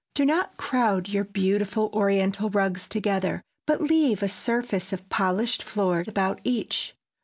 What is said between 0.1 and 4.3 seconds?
Do not crowd your beautiful Oriental rugs together, but leave a